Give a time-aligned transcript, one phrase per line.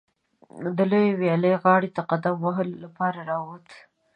[0.77, 3.67] د لویې ویالې غاړې ته د قدم وهلو لپاره راووت.